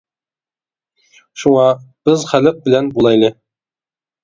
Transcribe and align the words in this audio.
شۇڭا، 1.43 1.67
بىز 2.09 2.25
خەلق 2.33 2.59
بىلەن 2.65 2.91
بولايلى. 2.99 3.33